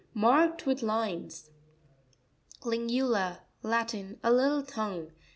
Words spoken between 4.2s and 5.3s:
A little tongue.